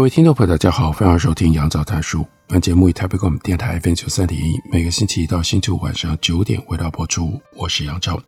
[0.00, 2.26] 各位听众朋友，大家好，欢迎收听杨照谈书。
[2.48, 7.38] 本节目以台北广播电台 FM 九三点一，每个星期一到星期五晚上九点为大家播出。
[7.54, 8.18] 我是杨照，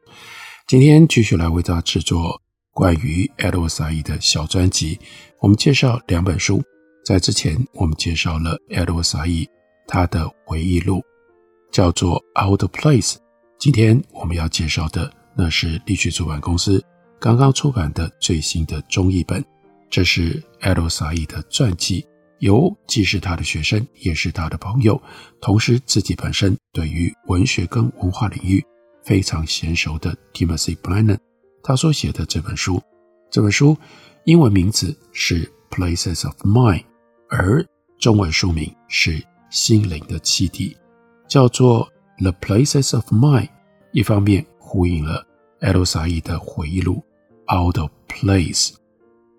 [0.69, 2.39] 今天继续来为大家制作
[2.73, 5.01] 关于 Edward Said 的小专辑。
[5.41, 6.63] 我们介绍两本书，
[7.07, 9.47] 在之前我们介绍了 Edward Said
[9.89, 11.01] 他的回忆录，
[11.73, 13.13] 叫做《Out of Place》。
[13.59, 16.85] 今天我们要介绍的，那是立旭出版公司
[17.19, 19.43] 刚刚出版的最新的中译本。
[19.93, 22.07] 这是 Edward Said 的传记，
[22.39, 24.99] 由既是他的学生，也是他的朋友，
[25.39, 28.65] 同时自己本身对于文学跟文化领域
[29.05, 31.19] 非常娴熟的 Timothy Brennan
[31.63, 32.83] 他所写的这本书。
[33.31, 33.77] 这本书
[34.25, 36.85] 英文名字是 Places of Mind，
[37.29, 37.63] 而
[37.99, 40.75] 中文书名是心灵的栖地，
[41.29, 43.51] 叫做 The Places of Mind。
[43.93, 45.27] 一方面呼应了
[45.61, 47.05] Edward Said 的回忆录
[47.55, 48.73] Out of Place，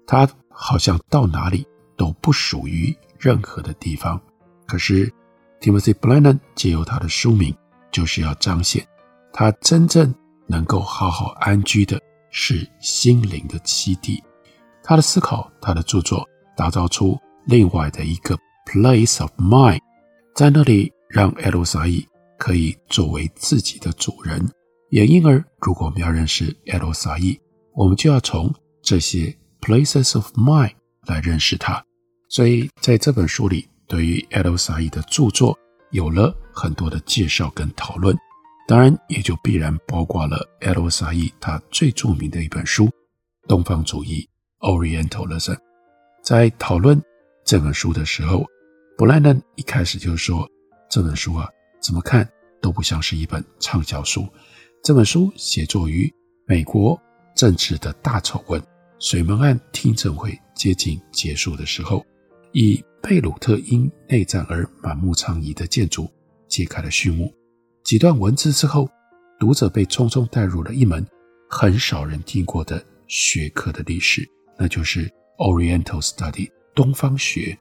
[0.05, 0.29] 他。
[0.53, 1.65] 好像到哪里
[1.97, 4.19] 都不属于任何的地方。
[4.65, 5.11] 可是
[5.59, 7.53] ，Timothy Brennan 借由他的书名，
[7.91, 8.87] 就是要彰显
[9.33, 10.13] 他真正
[10.47, 14.23] 能够好好安居的是心灵的栖地。
[14.83, 19.79] 他的思考，他的著作，打造出另外的一个 place of mind，
[20.35, 24.47] 在那里让 l s i 可以作为自己的主人。
[24.89, 27.39] 也因而，如果我们要认识 l s i
[27.73, 29.36] 我们就要从这些。
[29.63, 30.73] Places of Mind
[31.07, 31.81] 来认识他，
[32.27, 35.57] 所以在这本书里，对于 Edward Said 的著作
[35.91, 38.13] 有了很多的介绍跟讨论，
[38.67, 42.87] 当然也就必然包括了 Edward Said 他最著名的一本书
[43.47, 44.27] 《东方主义》
[44.67, 45.57] （Orientalism）。
[46.21, 47.01] 在讨论
[47.45, 48.45] 这本书的时候，
[48.97, 50.45] 布莱恩一开始就说
[50.91, 51.47] ：“这本书啊，
[51.81, 52.30] 怎么看
[52.61, 54.27] 都不像是一本畅销书。
[54.83, 56.13] 这本书写作于
[56.45, 57.01] 美国
[57.33, 58.61] 政治的大丑闻。”
[59.03, 62.05] 水门案听证会接近结束的时候，
[62.53, 66.09] 以贝鲁特因内战而满目疮痍的建筑
[66.47, 67.30] 揭开了序幕。
[67.83, 68.89] 几段文字之后，
[69.37, 71.05] 读者被匆匆带入了一门
[71.49, 74.25] 很少人听过的学科的历史，
[74.58, 77.59] 那就是 Oriental Study 东方学。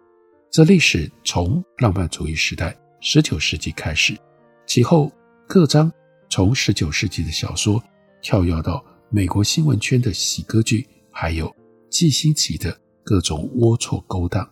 [0.48, 4.16] 这历史从浪漫主义时代19世纪开始，
[4.64, 5.10] 其后
[5.48, 5.92] 各章
[6.30, 7.82] 从19世纪的小说
[8.22, 10.86] 跳跃到美国新闻圈的喜歌剧。
[11.12, 11.54] 还有
[11.90, 14.48] 既新奇的各种龌龊勾当，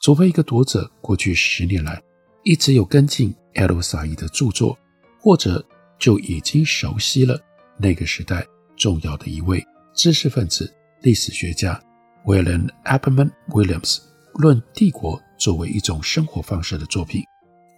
[0.00, 2.00] 除非一个读者过去十年来
[2.44, 4.78] 一直有跟进 Edward Said 的著作，
[5.20, 5.66] 或者
[5.98, 7.38] 就已经熟悉了
[7.78, 8.46] 那个时代
[8.76, 10.72] 重要的一位知识分子、
[11.02, 11.82] 历史学家
[12.24, 13.98] William Appleman Williams
[14.34, 17.22] 论帝国作为一种生活方式的作品，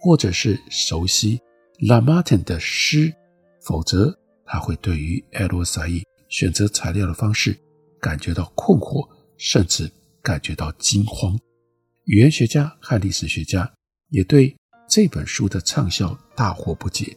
[0.01, 1.39] 或者是熟悉
[1.79, 3.13] Lamartine 的诗，
[3.61, 7.57] 否则他会对于 Edward Said 选择材料的方式。
[7.99, 9.89] 感觉到困惑，甚至
[10.21, 11.37] 感觉到惊慌。
[12.05, 13.71] 语言学家和历史学家
[14.09, 14.55] 也对
[14.87, 17.15] 这本书的畅销大惑不解。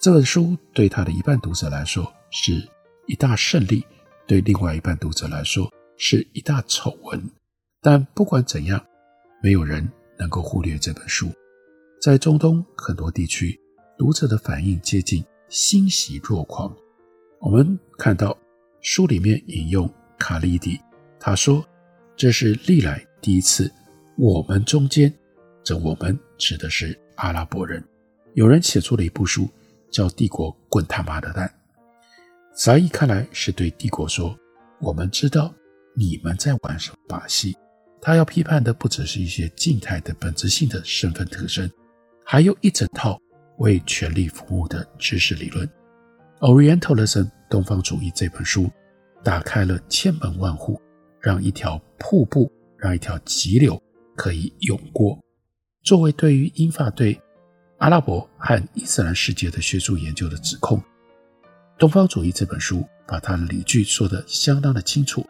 [0.00, 2.66] 这本书对他的一半读者来说是
[3.06, 3.84] 一大胜利，
[4.26, 7.30] 对另外一半读者来说是一大丑闻。
[7.80, 8.84] 但不管怎样，
[9.42, 11.30] 没有人能够忽略这本书。
[12.00, 13.58] 在中东很多地区，
[13.98, 16.74] 读者的反应接近欣喜若狂。
[17.40, 18.36] 我们看到
[18.80, 19.92] 书里面引用。
[20.18, 20.80] 卡利迪，
[21.18, 21.64] 他说
[22.16, 23.72] ：“这是历来第一次，
[24.16, 25.12] 我们中间，
[25.64, 27.82] 这我们指的是阿拉伯人，
[28.34, 29.48] 有人写出了一部书，
[29.90, 31.46] 叫《帝国滚他妈的蛋》。
[32.54, 34.38] 撒义看来是对帝国说：
[34.80, 35.52] 我们知道
[35.94, 37.56] 你们在玩什么把戏。
[38.00, 41.70] 他要批判的不只是一些静态的本质性的身份特征，
[42.24, 43.18] 还有一整套
[43.58, 45.68] 为权力服务的知识理论。
[46.40, 48.70] Orientalism 东方主义这本书。”
[49.22, 50.80] 打开了千门万户，
[51.20, 53.80] 让一条瀑布，让一条急流
[54.16, 55.18] 可以涌过。
[55.82, 57.20] 作为对于英法对
[57.78, 60.78] 阿拉伯和伊斯兰世界的学术研究的指控，
[61.78, 65.26] 《东方主义》这本书把它的理据说得相当的清楚。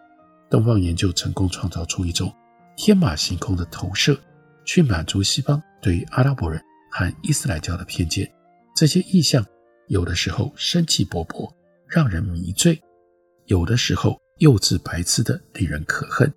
[0.51, 2.31] 东方研究成功创造出一种
[2.77, 4.19] 天马行空的投射，
[4.67, 8.31] 去满足西方对于阿拉伯人和伊斯兰教的偏见。
[8.77, 9.45] 这些意象
[9.89, 11.51] 有的时候生气勃勃，
[11.87, 12.79] 让人迷醉。
[13.47, 16.33] 有的时候幼稚白痴的，令人可恨。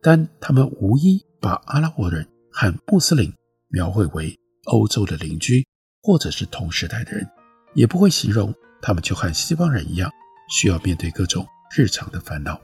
[0.00, 3.32] 但他们无一把阿拉伯人和穆斯林
[3.68, 5.66] 描绘为欧洲的邻居，
[6.02, 7.28] 或者是同时代的人，
[7.74, 10.10] 也不会形容他们就和西方人一样，
[10.50, 11.46] 需要面对各种
[11.76, 12.60] 日常的烦恼。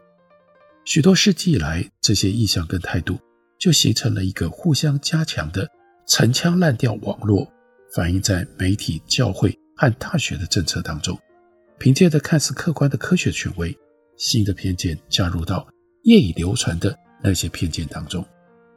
[0.85, 3.19] 许多世纪以来，这些意象跟态度
[3.59, 5.69] 就形成了一个互相加强的
[6.07, 7.51] 陈腔滥调网络，
[7.93, 11.19] 反映在媒体、教会和大学的政策当中。
[11.79, 13.77] 凭借着看似客观的科学权威，
[14.17, 15.67] 新的偏见加入到
[16.03, 18.25] 业已流传的那些偏见当中。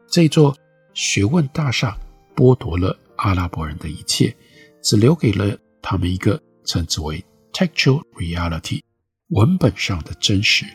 [0.07, 0.55] 这座
[0.93, 1.97] 学问大厦
[2.35, 4.35] 剥夺了阿拉伯人的一切，
[4.81, 8.81] 只留给了他们一个称之为 textual reality
[9.29, 10.65] 文本上的真实，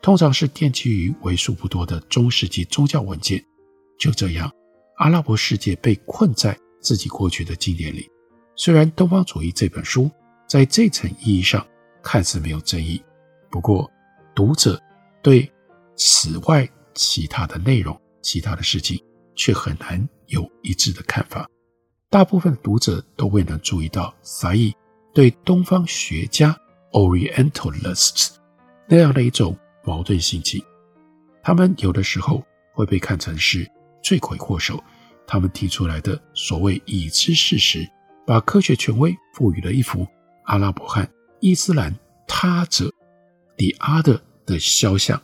[0.00, 3.44] 通常是奠基于为数不多的中世纪宗教文件。
[3.98, 4.50] 就这样，
[4.96, 8.08] 阿拉伯世界被困在自己过去的经典里。
[8.56, 10.10] 虽然《东方主义》这本书
[10.48, 11.66] 在这层意义上
[12.02, 13.02] 看似没有争议，
[13.50, 13.90] 不过
[14.38, 14.80] 读者
[15.20, 15.50] 对
[15.96, 16.64] 此外
[16.94, 18.96] 其他的内容、其他的事情
[19.34, 21.44] 却很难有一致的看法。
[22.08, 24.72] 大部分读者都未能注意到萨义
[25.12, 26.56] 对东方学家
[26.92, 28.36] （Orientalists）
[28.86, 30.62] 那样的一种矛盾心情。
[31.42, 32.40] 他们有的时候
[32.72, 33.68] 会被看成是
[34.04, 34.80] 罪魁祸首，
[35.26, 37.84] 他们提出来的所谓已知事实，
[38.24, 40.06] 把科学权威赋予了一幅
[40.44, 41.92] 阿拉伯汉伊斯兰
[42.28, 42.88] 他者
[43.56, 45.20] （the other） 的肖像。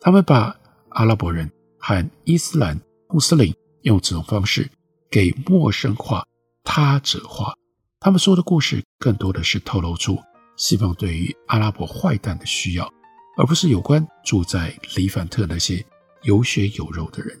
[0.00, 0.56] 他们把
[0.90, 4.70] 阿拉伯人和伊斯兰穆斯林用这种方式
[5.10, 6.24] 给陌生化、
[6.62, 7.54] 他者化。
[8.00, 10.16] 他们说的故事更多的是透露出
[10.56, 12.88] 西方对于阿拉伯坏蛋的需要，
[13.36, 15.84] 而不是有关住在黎凡特那些
[16.22, 17.36] 有血有肉的人。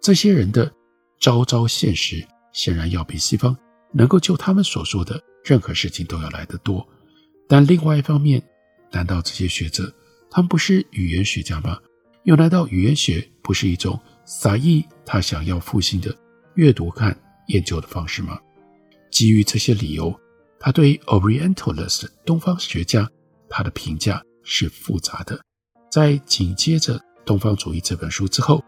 [0.00, 0.72] 这些人的
[1.20, 3.56] 昭昭现实显然要比西方
[3.92, 6.86] 能够就他们所说的任何事情都要来得多。
[7.48, 8.42] 但另外一方面，
[8.90, 9.92] 难道这些学者
[10.36, 11.78] 他们不是语言学家吗？
[12.24, 16.14] 又难道语言学不是一种萨义他想要复兴的
[16.56, 18.38] 阅读看研究的方式吗？
[19.10, 20.14] 基于这些理由，
[20.60, 23.10] 他对 Orientalist 东方学家
[23.48, 25.40] 他的评价是复杂的。
[25.90, 28.62] 在紧接着《东方主义》这本书之后。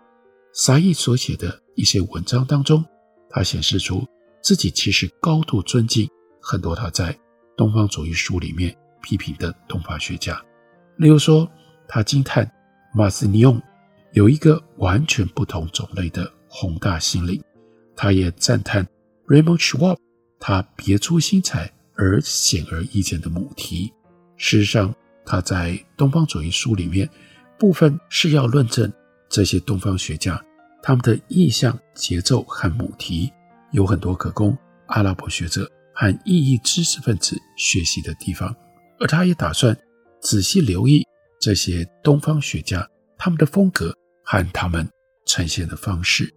[0.55, 2.83] 萨义所写的一些文章当中，
[3.29, 4.03] 他显示出
[4.43, 6.09] 自己其实高度尊敬
[6.41, 7.15] 很多他在
[7.59, 10.43] 东方主义书里面批评的东方学家。
[10.97, 11.49] 例如说，
[11.89, 12.49] 他惊叹
[12.95, 13.61] 马斯尼翁
[14.13, 17.43] 有一个完全不同种类的宏大心灵，
[17.97, 18.87] 他也赞叹
[19.27, 19.97] Raymond Schwab
[20.39, 23.93] 他别出心裁而显而易见的母题。
[24.37, 24.95] 事实上，
[25.25, 27.09] 他在东方主义书里面
[27.59, 28.93] 部分是要论证。
[29.29, 30.43] 这些东方学家，
[30.83, 33.31] 他们的意象、节奏和母题
[33.73, 34.57] 有很多可供
[34.87, 38.55] 阿拉伯学者和意义知识分子学习的地方，
[38.99, 39.77] 而他也打算
[40.23, 41.05] 仔细留意
[41.41, 43.95] 这些东方学家他们的风格
[44.25, 44.89] 和他们
[45.27, 46.33] 呈现的方式。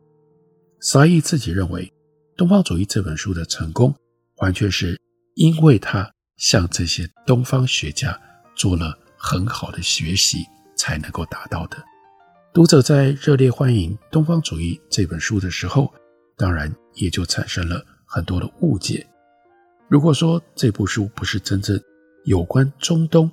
[0.80, 1.86] 萨义自己认为，
[2.36, 3.94] 《东方主义》这本书的成功，
[4.38, 5.00] 完全是
[5.36, 8.20] 因为他向这些东方学家
[8.56, 10.40] 做了很好的学习
[10.76, 11.78] 才能够达到的。
[12.54, 15.94] 读者在热烈欢迎《东方主义》这本书的时候，
[16.36, 19.08] 当然也就产生了很多的误解。
[19.88, 21.80] 如果说这部书不是真正
[22.26, 23.32] 有关中东，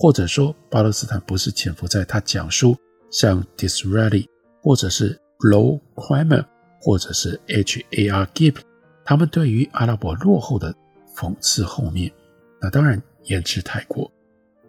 [0.00, 2.76] 或者说巴勒斯坦不是潜伏在他讲述
[3.10, 4.28] 像 Disraeli
[4.62, 6.46] 或者是 Low Cramer
[6.80, 8.24] 或者是 H.A.R.
[8.32, 8.58] Gibb
[9.04, 10.72] 他们对于阿拉伯落后的
[11.16, 12.12] 讽刺后面，
[12.60, 14.08] 那当然言之太过。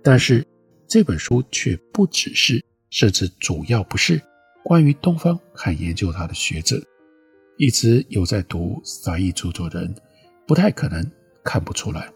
[0.01, 0.43] 但是
[0.87, 2.63] 这本书却不只是。
[2.91, 4.19] 甚至主要不是
[4.63, 6.75] 关于东方和研究他的学者，
[7.55, 9.95] 一直有在读萨义著作的人，
[10.47, 11.07] 不太可能
[11.43, 12.11] 看不出来。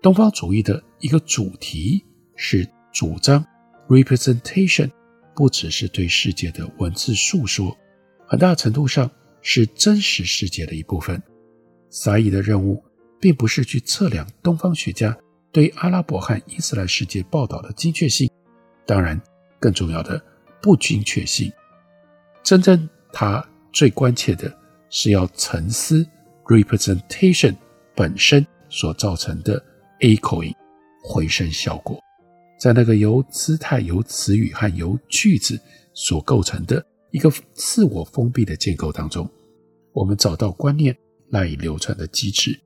[0.00, 2.02] 东方主义的一个主题
[2.36, 3.44] 是主张
[3.88, 4.90] representation，
[5.34, 7.76] 不只是对世界的文字述说，
[8.26, 9.10] 很大程度上
[9.42, 11.22] 是真实世界的一部分。
[11.90, 12.82] 萨义的任务
[13.20, 15.16] 并不是去测量东方学家
[15.52, 18.30] 对阿拉伯和伊斯兰世界报道的精确性，
[18.86, 19.20] 当然。
[19.60, 20.22] 更重要的
[20.60, 21.50] 不精确性，
[22.42, 24.54] 真正他最关切的
[24.90, 26.06] 是要沉思
[26.44, 27.56] representation
[27.94, 29.64] 本身所造成的
[30.00, 30.52] echoing
[31.02, 31.98] 回声效果，
[32.58, 35.60] 在那个由姿态、由词语和由句子
[35.92, 39.30] 所构成的一个自我封闭的建构当中，
[39.92, 40.96] 我们找到观念
[41.30, 42.58] 赖以流传的机制，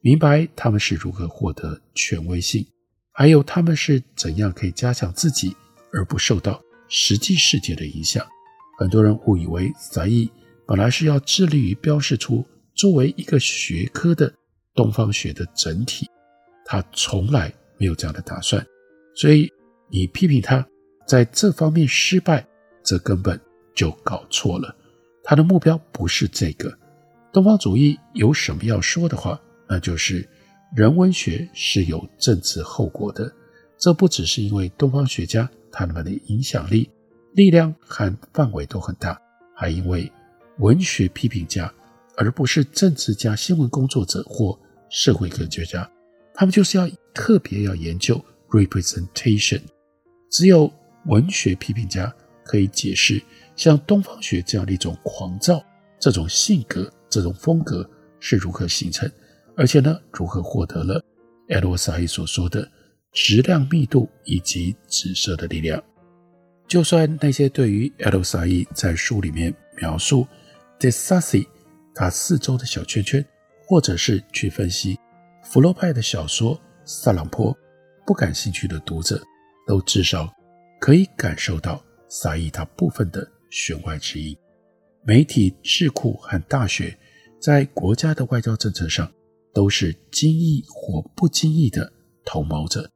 [0.00, 2.66] 明白他们是如何获得权威性，
[3.12, 5.54] 还有他们是怎样可以加强自己。
[5.92, 8.26] 而不受到实际世界的影响。
[8.78, 10.30] 很多人误以为萨义
[10.66, 14.30] 本来是要致力于标示出作为一个学科的
[14.74, 16.06] 东方学的整体，
[16.66, 18.62] 他从来没有这样的打算。
[19.16, 19.50] 所以
[19.88, 20.64] 你批评他，
[21.08, 22.46] 在这方面失败，
[22.84, 23.40] 这根本
[23.74, 24.76] 就搞错了。
[25.24, 26.72] 他的目标不是这个。
[27.32, 30.28] 东方主义有什么要说的话，那就是
[30.76, 33.32] 人文学是有政治后果的。
[33.78, 36.90] 这不只是因为东方学家他们的影响力、
[37.34, 39.20] 力量和范围都很大，
[39.54, 40.10] 还因为
[40.58, 41.72] 文学批评家，
[42.16, 44.58] 而不是政治家、新闻工作者或
[44.90, 45.90] 社会科学家，
[46.34, 48.22] 他们就是要特别要研究
[48.56, 49.60] representation。
[50.30, 50.72] 只有
[51.06, 52.12] 文学批评家
[52.44, 53.22] 可以解释
[53.54, 55.64] 像东方学这样的一种狂躁、
[55.98, 59.10] 这种性格、这种风格是如何形成，
[59.56, 61.02] 而且呢，如何获得了
[61.50, 62.68] 埃德沃沙伊所说的
[63.12, 65.82] 质量密度以及紫色的力量。
[66.66, 70.26] 就算那些对于埃德沃沙伊在书里面描述
[70.78, 71.46] d e s a s i
[71.94, 73.24] 他四周的小圈圈，
[73.66, 74.98] 或者是去分析
[75.42, 77.54] 福楼派的小说《萨朗坡》，
[78.06, 79.20] 不感兴趣的读者，
[79.66, 80.32] 都至少
[80.80, 84.36] 可以感受到沙伊他部分的弦外之音。
[85.04, 86.96] 媒体、智库和大学
[87.40, 89.12] 在国家的外交政策上
[89.52, 91.92] 都是经意或不经意的
[92.24, 92.88] 同谋者。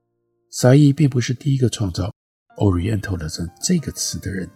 [0.52, 2.12] 沙伊并不是第一个创造
[2.58, 4.48] Orientalism 这个词的人，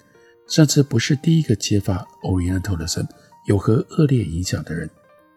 [0.49, 3.07] 甚至不是第一个揭发 Orientalism。
[3.47, 4.89] 有何恶劣影响的人，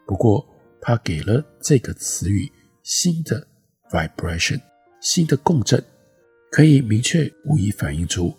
[0.06, 0.46] 不过
[0.80, 2.50] 他给了这个词语
[2.82, 3.46] 新的
[3.90, 4.58] vibration，
[5.00, 5.82] 新的共振，
[6.50, 8.34] 可以明确无疑反映出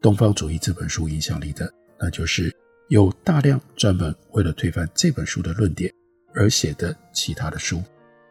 [0.00, 2.54] 东方主义这本书影响力的，那就是
[2.88, 5.92] 有大量专门为了推翻这本书的论点
[6.34, 7.82] 而写的其他的书，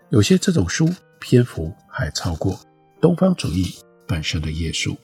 [0.10, 0.90] 有些这种书
[1.20, 2.60] 篇幅还超过
[3.02, 3.74] 东方主义
[4.08, 4.96] 本身的页数。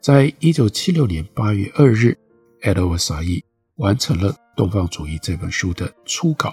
[0.00, 2.16] 在一九七六年八月二日，
[2.62, 3.42] 埃德沃沙伊
[3.76, 4.36] 完成了。
[4.60, 6.52] 《东方主义》这本书的初稿，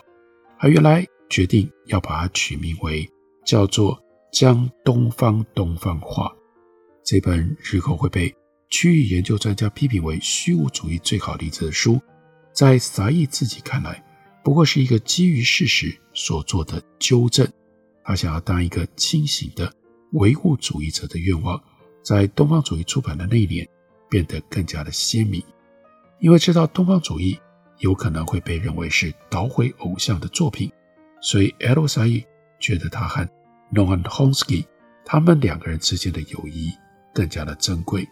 [0.60, 3.10] 他原来决定要把它取名为
[3.44, 3.98] 叫做
[4.36, 6.26] 《将东方东方化》。
[7.06, 8.36] 这本日后会被
[8.70, 12.02] 区域研究专家批评为虚无主义最好例子的书，
[12.52, 14.04] 在沙伊自己看来，
[14.44, 17.48] 不过是一个基于事实所做的纠正。
[18.04, 19.72] 他想要当一个清醒的
[20.12, 21.64] 唯物主义者的愿望，
[22.04, 23.66] 在东方主义出版的那一年
[24.10, 25.42] 变得更加的鲜明，
[26.20, 27.40] 因为知道东方主义。
[27.80, 30.72] 有可能会被认为是捣毁偶像的作品，
[31.20, 32.24] 所以埃德沃沙伊
[32.58, 33.30] 觉得他和
[33.74, 34.66] Noam Chomsky
[35.06, 36.72] 他们两个人之间的友谊
[37.14, 38.08] 更加的珍贵。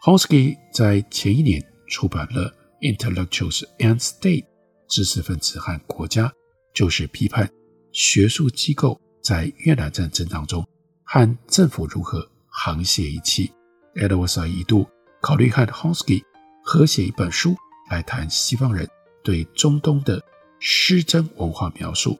[0.00, 2.52] h o n s k y 在前一年出版了
[2.96, 4.44] 《Intellectuals and State》
[4.88, 6.32] 知识分子和国家，
[6.74, 7.50] 就是批判
[7.92, 10.66] 学术机构在越南战争当中
[11.04, 12.28] 和政府如何
[12.64, 13.52] 沆瀣一气。
[13.96, 14.88] 埃德沃沙伊一度
[15.20, 16.24] 考虑和 h o n s k y
[16.64, 17.54] 合写一本书。
[17.90, 18.88] 来谈西方人
[19.22, 20.22] 对中东的
[20.58, 22.18] 失真文化描述，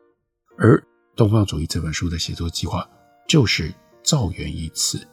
[0.59, 0.79] 而
[1.15, 2.89] 《东方主义》这本书的写作计划
[3.29, 5.07] 就是造源于此。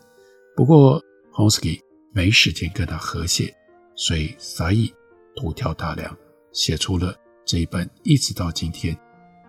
[0.55, 1.01] 不过
[1.33, 1.79] ，Chomsky
[2.13, 3.53] 没时间跟他和解，
[3.95, 4.93] 所以沙伊
[5.35, 6.15] 独挑大梁，
[6.53, 7.13] 写出了
[7.45, 8.97] 这一本，一直到今天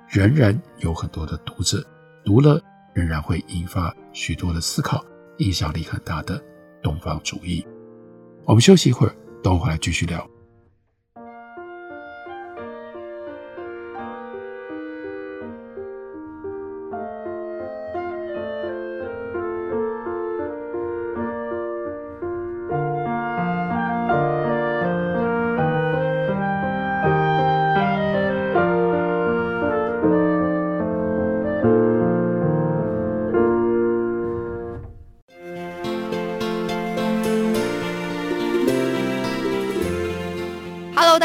[0.09, 1.85] 仍然有很多的读者
[2.25, 2.61] 读了，
[2.95, 5.05] 仍然会引发许多的思考，
[5.39, 6.39] 影响力很大的
[6.83, 7.63] 《东方主义》。
[8.45, 10.29] 我们休息一会儿，等会儿继续聊。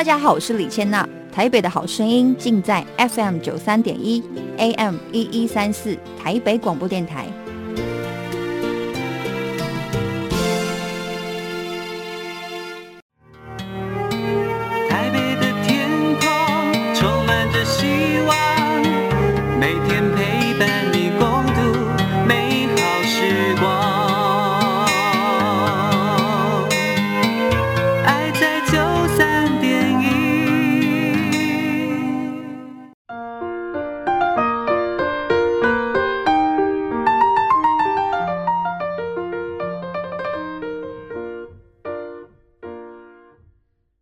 [0.05, 1.09] 大家好，我是李千娜。
[1.31, 4.21] 台北的好声音尽在 FM 九三点一
[4.57, 7.25] ，AM 一一三四，台北广播电台。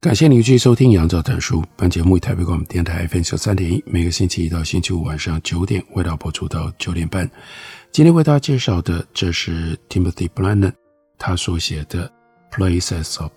[0.03, 1.61] 感谢您继续收听《杨照谈书》。
[1.77, 7.25] 本节目以台北广播电台 FM 九三点一，每个星期一到星期五晚上九点为大家播出到九点半。
[7.89, 10.73] 今天为大家介绍的，这是 Timothy Blanton
[11.17, 12.11] 他所写的
[12.53, 13.31] 《Places of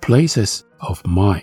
[0.00, 1.42] Places of Mind》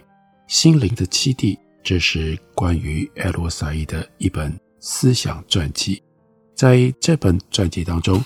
[0.50, 1.58] 心灵的栖地。
[1.82, 6.04] 这是关于艾罗萨伊的一本思想传记。
[6.54, 8.22] 在这本传记当中，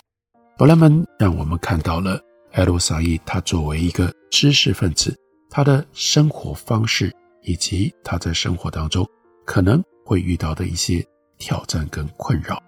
[0.58, 2.20] 布莱门让我们看到了
[2.54, 5.16] 艾罗萨伊他作为一个知识分子，
[5.50, 9.08] 他的生活方式以及他在生活当中
[9.46, 11.06] 可能会遇到的一些
[11.38, 12.62] 挑战跟困扰。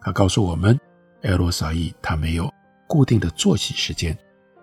[0.00, 0.78] 他告诉我们，
[1.22, 2.50] 艾洛萨伊他没有
[2.88, 4.16] 固定的作息时间，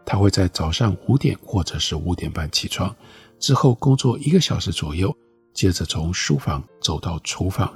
[0.06, 2.94] 他会在早上五点或者是五点半起床，
[3.40, 5.16] 之后工作一个小时左右，
[5.54, 7.72] 接着从书房走到厨房，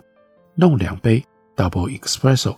[0.56, 1.24] 弄两杯
[1.56, 2.58] Double Espresso，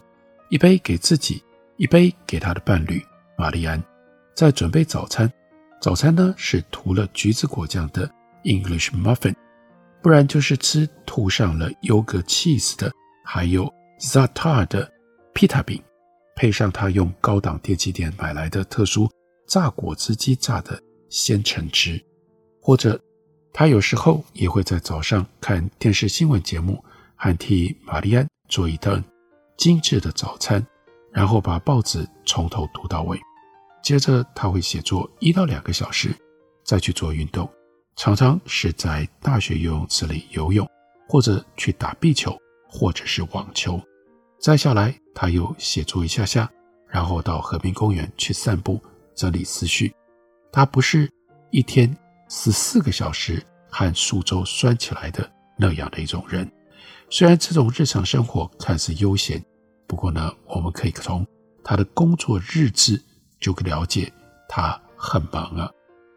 [0.50, 1.44] 一杯给自己，
[1.78, 3.04] 一杯给他的伴侣
[3.38, 3.84] 玛丽安。
[4.34, 5.32] 在准备早餐，
[5.86, 8.10] 早餐呢是涂了橘子果酱的
[8.44, 9.36] English muffin，
[10.02, 12.92] 不然就是吃涂上了优格 cheese 的，
[13.24, 14.92] 还有 zatar 的
[15.36, 15.80] pita 饼，
[16.36, 19.08] 配上他用高档电器店买来的特殊
[19.48, 22.04] 榨果汁机榨的鲜橙汁，
[22.60, 23.00] 或者
[23.54, 26.84] 他有时候也会在早上看电视新闻节目，
[27.16, 29.04] 还替玛丽安做一顿
[29.56, 30.66] 精致的早餐，
[31.14, 33.20] 然后把报纸从头读到尾。
[33.86, 36.10] 接着他会写作一到两个小时，
[36.64, 37.48] 再去做运动，
[37.96, 40.68] 常常是在大学游泳池里游泳，
[41.08, 42.36] 或者去打壁球，
[42.68, 43.80] 或者是网球。
[44.42, 46.52] 再下来他又写作一下下，
[46.90, 48.82] 然后到和平公园去散步，
[49.14, 49.94] 整理思绪。
[50.52, 51.08] 他不是
[51.52, 51.96] 一天
[52.28, 53.40] 十四个小时
[53.70, 56.52] 和数周拴起来的那样的一种人。
[57.12, 59.46] 虽然这种日常生活看似悠闲，
[59.86, 61.24] 不过呢，我们可以从
[61.64, 63.00] 他的工作日志。
[63.46, 64.12] 就可了解
[64.50, 65.70] 他很忙啊。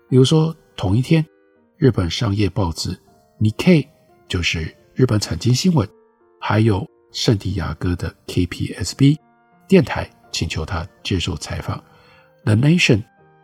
[0.09, 1.23] 比如说，同一天，
[1.77, 2.91] 日本商业报纸
[3.39, 3.83] 《Nikkei》
[4.27, 5.87] 就是日本产经新闻，
[6.41, 9.19] 还有圣地亚哥的 KPSB
[9.69, 11.79] 电台请求他接受采访，
[12.45, 12.97] 《The Nation》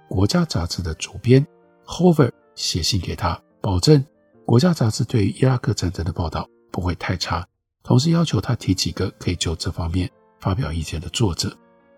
[0.08, 1.46] 国家杂志的主编
[1.84, 4.02] Hover 写信给他，保证
[4.46, 7.46] 国家杂志对于伊拉克战争的报道不会太差，
[7.82, 10.10] 同时要求他提几个可以就这方面
[10.40, 11.54] 发表意见的作者。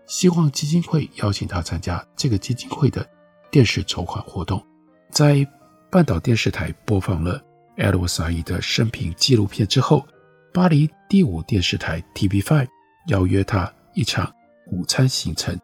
[0.07, 3.07] 希望基金会邀请他参加这个基金会的
[3.51, 4.65] 电视筹款活动。
[5.11, 5.45] 在
[5.91, 7.41] 半岛电视台播放了
[7.77, 10.05] 艾洛萨伊的生平纪录片之后，
[10.53, 12.67] 巴黎第五电视台 TV5
[13.07, 14.33] 邀约他一场
[14.71, 15.57] 午餐行程，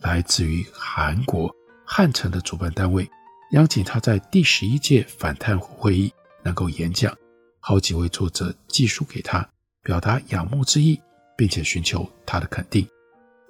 [0.00, 1.50] 来自于韩国
[1.84, 3.08] 汉城的主办单位
[3.52, 7.16] 邀请他在第十一届反贪腐会议能够演讲，
[7.60, 9.48] 好几位作者寄书给他，
[9.82, 11.00] 表达仰慕之意，
[11.36, 12.86] 并且寻求他的肯定。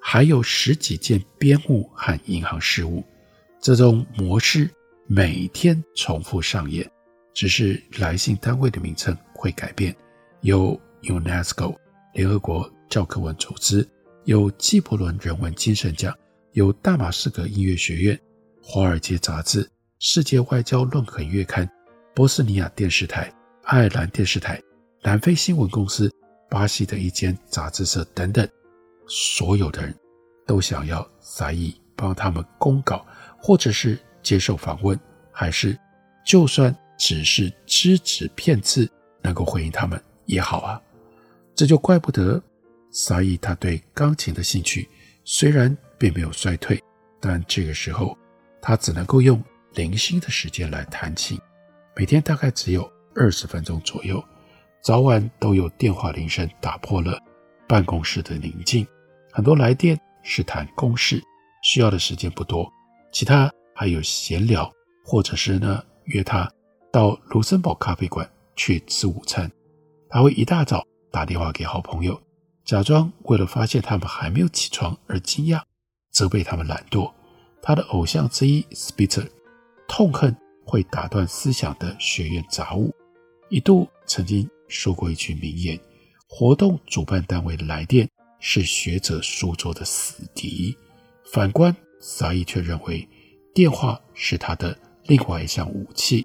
[0.09, 3.03] 还有十几件编务和银行事务，
[3.61, 4.71] 这种模式
[5.09, 6.89] 每天重复上演，
[7.35, 9.93] 只是来信单位的名称会改变，
[10.43, 11.75] 有 UNESCO
[12.15, 13.85] 联合国教科文组织，
[14.27, 16.17] 有纪伯伦人文精神奖，
[16.53, 18.17] 有大马士革音乐学院，
[18.63, 21.69] 华尔街杂志，世界外交论衡月刊，
[22.15, 23.29] 波斯尼亚电视台，
[23.65, 24.63] 爱尔兰电视台，
[25.03, 26.09] 南非新闻公司，
[26.49, 28.49] 巴西的一间杂志社等等。
[29.09, 29.95] 所有的人
[30.47, 33.07] 都想要萨义帮他们公稿，
[33.39, 34.99] 或者是接受访问，
[35.33, 35.79] 还是
[36.25, 38.91] 就算只是只字片字
[39.23, 40.81] 能够回应他们也好啊。
[41.55, 42.43] 这就怪不得
[42.91, 44.89] 萨义他对钢琴的兴趣
[45.25, 46.83] 虽然并没有衰退，
[47.21, 48.17] 但这个时候
[48.61, 49.43] 他只能够用
[49.75, 51.41] 零星的时间来弹琴，
[51.95, 54.23] 每天大概只有二十分钟左右，
[54.83, 57.19] 早晚都有电话铃声打破了
[57.67, 58.87] 办公室的宁静。
[59.37, 61.23] 很多来电是谈公事，
[61.63, 62.67] 需要的时间不多；
[63.13, 64.73] 其他还有闲聊，
[65.05, 66.51] 或者是呢约他
[66.91, 69.53] 到卢森堡咖啡馆去吃午餐。
[70.09, 72.19] 他会一大早打电话给好朋友，
[72.65, 75.61] 假装为了发现他们还没有起床而惊讶，
[76.11, 77.13] 责备他们懒惰。
[77.61, 79.29] 他的偶像之一 Spitzer
[79.87, 82.91] 痛恨会打断思想的学院杂务，
[83.51, 85.79] 一度曾经说过一句名言：
[86.27, 88.09] 活动主办单位的来电。
[88.49, 90.73] 是学者书桌的死敌。
[91.33, 93.07] 反观萨义却认为，
[93.53, 96.25] 电话是他的另外一项武器。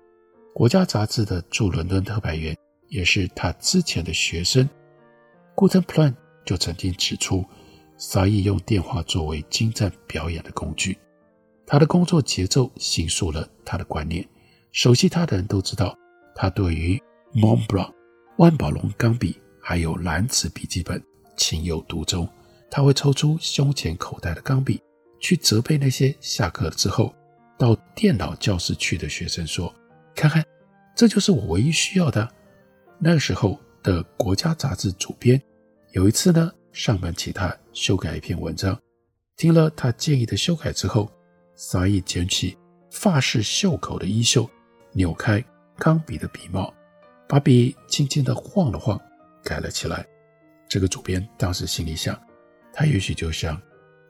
[0.54, 2.56] 国家杂志的驻伦敦特派员，
[2.90, 4.70] 也是他之前的学生。
[5.56, 6.14] Guten Plan
[6.46, 7.44] 就曾经指出，
[7.98, 10.96] 萨义用电话作为精湛表演的工具。
[11.66, 14.24] 他的工作节奏形塑了他的观念。
[14.72, 15.98] 熟悉他的人都知道，
[16.36, 17.02] 他对于
[17.34, 17.92] Monblanc
[18.38, 21.04] 万宝龙钢笔还有蓝纸笔记本。
[21.36, 22.28] 情有独钟，
[22.70, 24.82] 他会抽出胸前口袋的钢笔，
[25.20, 27.14] 去责备那些下课之后
[27.58, 29.74] 到电脑教室去的学生，说
[30.16, 30.44] ：“看看，
[30.96, 32.28] 这就是我唯一需要的。”
[33.00, 35.42] 那时候的国家杂志主编
[35.92, 38.80] 有一次呢，上门请他修改一篇文章，
[39.38, 41.12] 听了他建议的修改之后，
[41.56, 42.58] 沙溢卷起
[42.92, 44.50] 发式袖口的衣袖，
[44.94, 45.44] 扭开
[45.78, 46.74] 钢笔的笔帽，
[47.28, 49.00] 把笔轻轻地晃了晃，
[49.44, 50.06] 改了起来。
[50.72, 52.18] 这个主编当时心里想，
[52.72, 53.62] 他也许就像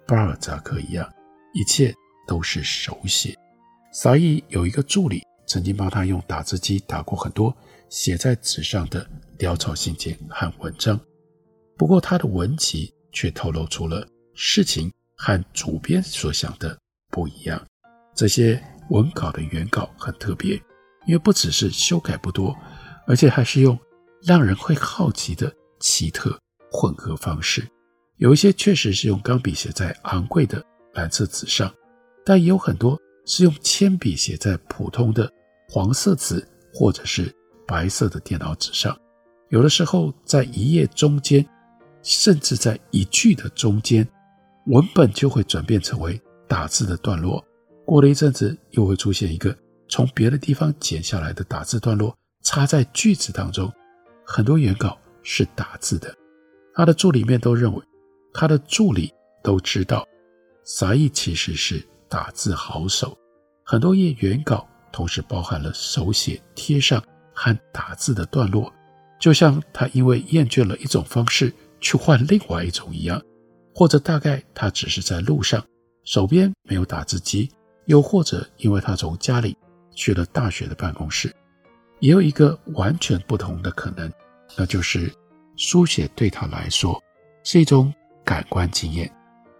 [0.05, 1.11] 巴尔扎克一样，
[1.55, 1.91] 一切
[2.27, 3.35] 都是手写。
[3.91, 7.51] 沙溢有一个助理，曾经帮他用打字机打过很多
[7.89, 9.03] 写在纸上的
[9.39, 10.99] 潦草信件和文章。
[11.79, 16.77] 不过他的文集却透露出了事情和主编所想的
[17.09, 17.59] 不一样。
[18.13, 20.53] 这些文稿的原稿很特别，
[21.07, 22.55] 因为不只是修改不多，
[23.07, 23.75] 而且还是用
[24.21, 26.39] 让人会好奇的奇特
[26.71, 27.67] 混合方式。
[28.17, 31.73] 有一些确实是用钢笔写在昂贵的蓝色纸上，
[32.25, 35.31] 但也有很多是用铅笔写在普通的
[35.67, 37.33] 黄色纸或者是
[37.67, 38.97] 白色的电脑纸上。
[39.49, 41.45] 有的时候，在一页中间，
[42.03, 44.07] 甚至在一句的中间，
[44.67, 47.43] 文本就会转变成为打字的段落。
[47.85, 49.53] 过了一阵子，又会出现一个
[49.89, 53.69] 从别的地方剪下来的打字段落，插在句子当中。
[54.25, 56.15] 很多原稿是打字的，
[56.73, 57.81] 他的助理面都认为。
[58.33, 59.11] 他的助理
[59.43, 60.07] 都知道，
[60.63, 63.17] 沙溢其实是打字好手。
[63.65, 67.03] 很多页原稿同时包含了手写、贴上
[67.33, 68.71] 和打字的段落，
[69.19, 73.21] 就像他因为厌倦了一种方式去换另外一种一样，
[73.75, 75.61] 或者大概他只是在路上，
[76.05, 77.49] 手边没有打字机，
[77.85, 79.57] 又或者因为他从家里
[79.93, 81.29] 去了大学的办公室。
[81.99, 84.09] 也有一个完全不同的可能，
[84.57, 85.13] 那就是
[85.55, 87.01] 书写对他来说
[87.43, 87.93] 是一种。
[88.23, 89.11] 感官经验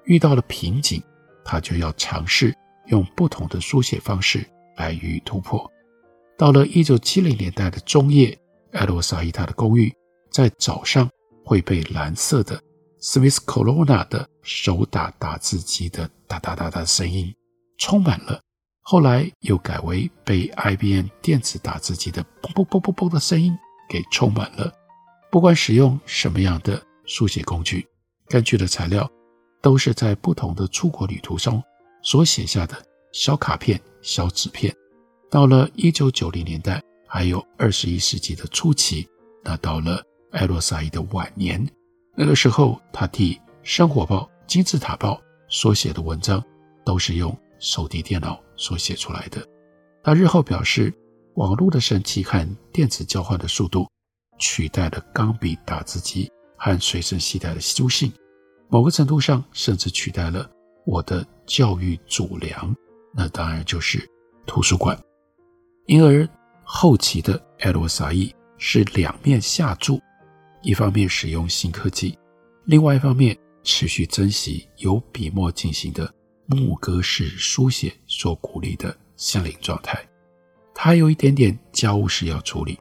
[0.05, 1.01] 遇到了瓶颈，
[1.43, 5.69] 他就要尝试用不同的书写方式来予以突破。
[6.37, 8.37] 到了一九七零年代的中叶，
[8.71, 9.91] 艾洛萨伊他的公寓
[10.31, 11.09] 在早上
[11.43, 12.61] 会被蓝色的
[13.01, 17.33] Smith Corona 的手打打字机的哒哒哒哒的声音
[17.79, 18.39] 充满了，
[18.81, 23.57] 后来又改为被 IBM 电子打字机的砰砰砰砰砰的声音
[23.89, 24.71] 给充满了。
[25.31, 27.87] 不管使用什么样的书写工具。
[28.27, 29.09] 根据的材料
[29.61, 31.61] 都是在不同的出国旅途中
[32.03, 32.75] 所写下的
[33.13, 34.73] 小卡片、小纸片。
[35.29, 39.07] 到了一九九零年代，还有二十一世纪的初期，
[39.41, 41.65] 那到了艾洛沙伊的晚年，
[42.15, 44.17] 那个时候他替《生活报》
[44.47, 45.13] 《金字塔报》
[45.47, 46.43] 所写的文章
[46.85, 49.45] 都是用手提电脑所写出来的。
[50.03, 50.93] 他日后表示，
[51.35, 53.87] 网络的神奇和电子交换的速度
[54.41, 58.11] 取代了钢笔打字机和随身携带的书信。
[58.67, 60.49] 某个程度上，甚至取代了
[60.85, 62.75] 我的教育主粮，
[63.13, 64.05] 那当然就是
[64.45, 64.97] 图书馆。
[65.85, 66.27] 因而，
[66.63, 69.99] 后期的爱洛沙伊是两面下注：
[70.61, 72.17] 一方面使用新科技，
[72.65, 76.11] 另外一方面持续珍惜由笔墨进行的
[76.45, 80.03] 牧歌式书写所鼓励的心灵状态。
[80.73, 82.79] 他还有一点点家务事要处理，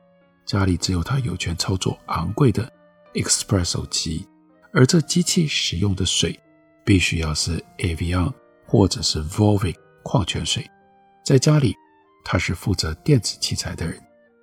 [0.51, 2.69] 家里只有他有权操作昂贵的
[3.15, 4.27] Espresso 机。
[4.73, 6.37] 而这机器使用的水
[6.85, 8.33] 必须要是 Avion
[8.67, 10.69] 或者是 Volvic 矿泉水。
[11.25, 11.77] 在家里，
[12.25, 13.97] 他是负责电子器材的人。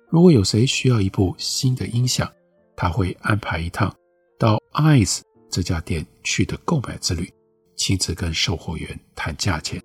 [0.08, 2.26] 如果有谁需要一部新的音响，
[2.74, 3.94] 他会安排一趟
[4.38, 7.30] 到 Ives 这家店去的购买之旅，
[7.76, 9.78] 亲自跟售货员谈价钱。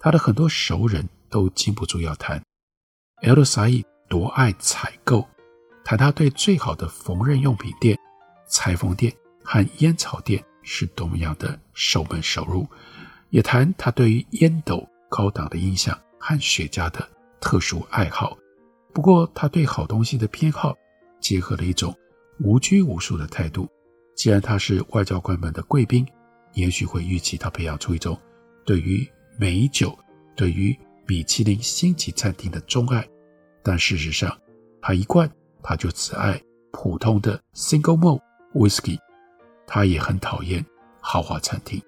[0.00, 2.42] 他的很多熟人都禁不住要谈。
[3.22, 5.24] 爱洛沙伊多爱采购，
[5.90, 7.98] 谈他对最好的缝纫用品店、
[8.46, 9.12] 裁缝店。
[9.42, 12.64] 和烟草店是多么样的熟门熟路，
[13.30, 17.04] 也谈他对于烟斗、高档的音响和雪茄的
[17.40, 18.38] 特殊爱好。
[18.94, 20.76] 不过，他对好东西的偏好
[21.20, 21.92] 结合了一种
[22.38, 23.68] 无拘无束的态度。
[24.14, 26.06] 既然他是外交官们的贵宾，
[26.52, 28.16] 也许会预期他培养出一种
[28.64, 29.04] 对于
[29.36, 29.98] 美酒、
[30.36, 33.04] 对于米其林星级餐厅的钟爱。
[33.64, 34.38] 但事实上，
[34.80, 35.28] 他一贯
[35.62, 36.40] 他就只爱
[36.72, 38.20] 普通的 Single Malt
[38.54, 38.98] Whisky。
[39.66, 40.64] 他也很讨厌
[41.00, 41.80] 豪华餐厅。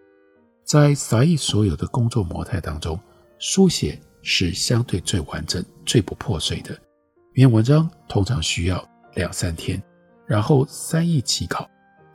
[0.65, 2.99] 在沙溢所有的工作模态当中，
[3.39, 6.73] 书写是相对最完整、最不破碎的。
[7.33, 9.83] 一篇文章通常需要两三天，
[10.27, 11.69] 然后三易其稿，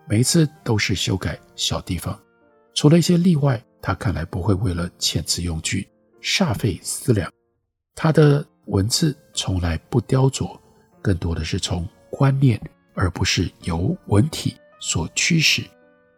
[0.08, 2.18] 每一次都是修改小地方。
[2.74, 5.88] 除了一些例外，他看来不会为了遣词用句
[6.22, 7.30] 煞费思量。
[7.94, 10.58] 他的文字从来不雕琢，
[11.08, 12.60] 更多的是从观念，
[12.94, 14.58] 而不是由文体。
[14.82, 15.64] 所驱使，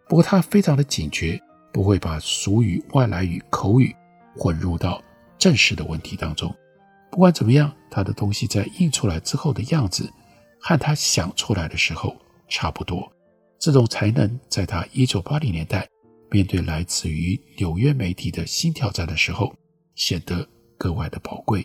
[0.07, 1.39] 不过他非常的警觉，
[1.71, 3.95] 不会把俗语、外来语、口语
[4.35, 4.99] 混入到
[5.37, 6.53] 正式的文体当中。
[7.11, 10.11] 不管怎么样，他的东西在印出来之后的样子，
[10.59, 13.09] 和他想出来的时候差不多。
[13.59, 15.87] 这种才能，在他一九八零年代
[16.31, 19.53] 面对来自于纽约媒体的新挑战的时候，
[19.93, 20.49] 显得
[20.79, 21.63] 格外的宝贵。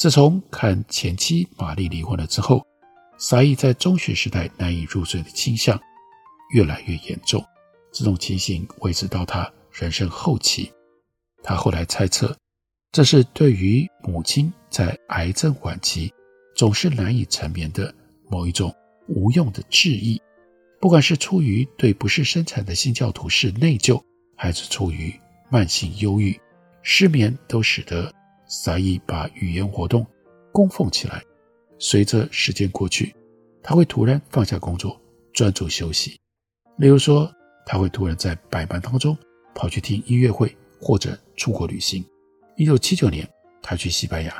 [0.00, 2.66] 自从看前妻玛丽离婚了之后，
[3.18, 5.78] 沙溢在中学时代难以入睡的倾向，
[6.54, 7.44] 越来越严重，
[7.92, 10.72] 这种情形维持到他人生后期。
[11.42, 12.34] 他后来猜测，
[12.90, 16.10] 这是对于母亲在癌症晚期
[16.56, 17.94] 总是难以成眠的
[18.30, 18.74] 某一种
[19.06, 20.18] 无用的质疑。
[20.80, 24.02] 不管是出于对不是生产的新教徒是内疚，
[24.34, 25.14] 还是出于
[25.50, 26.40] 慢性忧郁，
[26.80, 28.10] 失眠都使得
[28.50, 30.06] 萨伊把语言活动
[30.52, 31.22] 供奉起来。
[31.78, 33.14] 随着时间过去，
[33.62, 35.00] 他会突然放下工作，
[35.32, 36.20] 专注休息。
[36.76, 37.34] 例如说，
[37.64, 39.16] 他会突然在百忙当中
[39.54, 42.04] 跑去听音乐会，或者出国旅行。
[42.56, 43.26] 一九七九年，
[43.62, 44.32] 他去西班牙；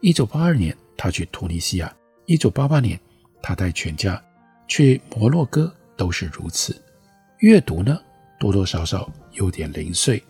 [0.00, 1.88] 一九八二年，他去突尼西亚；
[2.24, 2.98] 一九八八年，
[3.42, 4.22] 他带全家
[4.66, 5.70] 去摩洛哥。
[5.98, 6.76] 都是如此。
[7.38, 7.98] 阅读呢，
[8.38, 10.22] 多多少少有点零碎。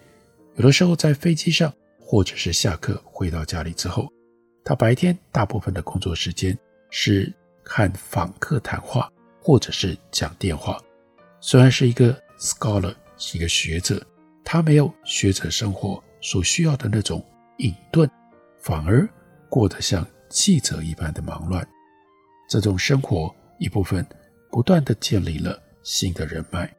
[0.54, 1.74] 有的时候在飞机上，
[2.06, 4.08] 或者是下课回到家里之后，
[4.64, 6.56] 他白天大部分的工作时间
[6.88, 7.30] 是
[7.64, 9.10] 看访客谈话，
[9.42, 10.80] 或者是讲电话。
[11.40, 14.00] 虽然是一个 scholar，是一个学者，
[14.44, 17.22] 他没有学者生活所需要的那种
[17.58, 18.08] 隐遁，
[18.60, 19.06] 反而
[19.50, 21.66] 过得像记者一般的忙乱。
[22.48, 24.06] 这种生活一部分。
[24.48, 26.72] 不断地建立了新的人脉，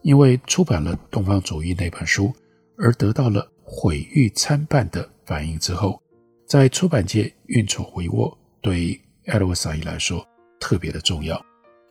[0.00, 2.32] 因为出版了《东方主义》那本书
[2.78, 6.00] 而得到了毁誉参半的反应之后，
[6.46, 10.24] 在出版界运筹帷幄，对埃德温·萨伊来说
[10.60, 11.36] 特别的重要。《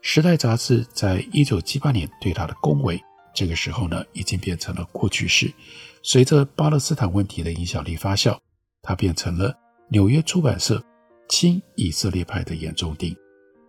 [0.01, 2.97] 时代》杂志在一九七八年对他的恭维，
[3.35, 5.53] 这个时候呢，已经变成了过去式。
[6.01, 8.37] 随着巴勒斯坦问题的影响力发酵，
[8.81, 9.53] 他变成了
[9.89, 10.81] 纽约出版社
[11.27, 13.13] 亲以色列派的眼中钉。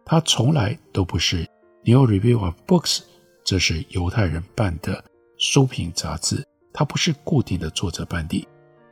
[0.04, 1.44] 他从来都不是
[1.84, 2.98] 《New Review of Books》，
[3.44, 5.04] 这是犹太人办的
[5.36, 6.46] 书评杂志。
[6.74, 8.46] 他不是固定的作者班底，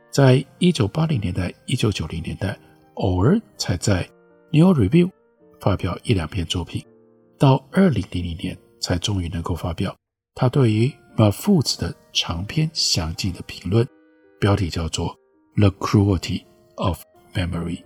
[0.09, 2.57] 在一九八零年代、一九九零年代，
[2.95, 4.03] 偶尔才在
[4.51, 5.07] 《New Review》
[5.59, 6.83] 发表一两篇作品，
[7.37, 9.95] 到二零零零年才终于能够发表
[10.33, 13.87] 他对于 Mahfouz 的长篇详尽的评论，
[14.39, 15.15] 标题叫做
[15.59, 16.43] 《The Cruelty
[16.77, 17.03] of
[17.35, 17.77] Memory》。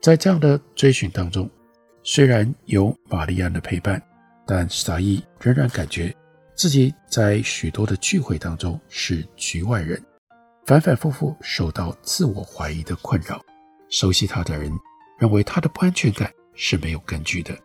[0.00, 1.48] 在这样的追寻当中。
[2.06, 4.02] 虽然有玛丽安的陪伴，
[4.46, 6.14] 但萨伊仍然感觉
[6.56, 10.02] 自己在许多的聚会当中是局外人，
[10.64, 13.44] 反反复复受到自我怀疑的困扰。
[13.90, 14.72] 熟悉他的人
[15.18, 17.56] 认为他的不安全感是没有根据的。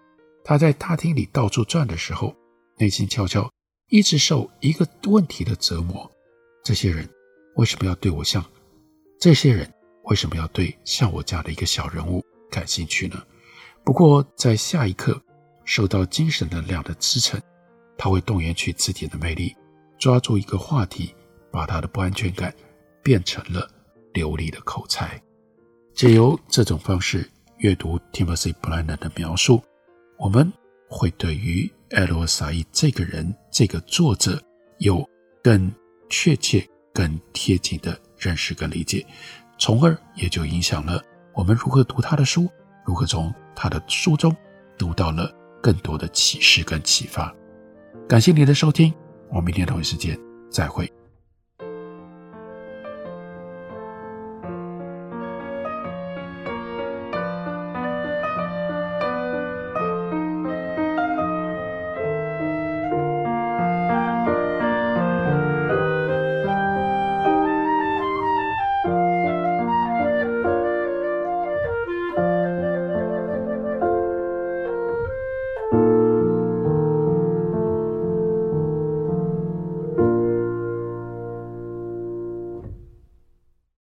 [0.44, 2.36] 他在大厅里到处转的时候，
[2.78, 3.48] 内心悄悄
[3.90, 6.10] 一直受一个问题的折磨：
[6.64, 7.08] 这些人
[7.56, 8.44] 为什么要对我像？
[9.20, 9.72] 这些人
[10.06, 13.22] 为什么要对像我这样的一个小人物感兴趣呢？
[13.84, 15.22] 不过，在下一刻，
[15.64, 17.40] 受到精神能量的支撑，
[18.00, 19.54] 他会动员去词典的魅力，
[19.98, 21.14] 抓住一个话题，
[21.52, 22.56] 把他的不安全感
[23.04, 23.70] 变成了
[24.14, 25.22] 流利的口才。
[25.94, 29.62] 借由这种方式阅读 Timothy Brennan 的描述，
[30.18, 30.50] 我们
[30.90, 34.42] 会对于艾罗萨伊这个人、这个作者
[34.78, 35.06] 有
[35.44, 35.70] 更
[36.08, 39.06] 确切、更贴近的认识跟理解，
[39.58, 42.50] 从而也就影响了我们如何读他的书。
[42.86, 44.34] 如何从他的书中
[44.78, 47.36] 读到了更多的启示跟启发？
[48.10, 48.92] 感谢您的收听，
[49.30, 50.18] 我们明天同一时间
[50.50, 50.92] 再会。